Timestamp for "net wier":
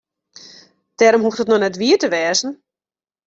1.63-1.99